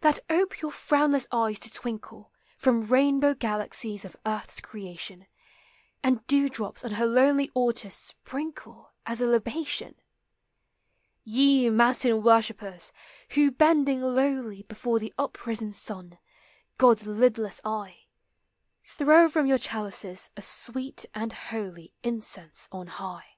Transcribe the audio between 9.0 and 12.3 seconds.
As a libation. Ye matin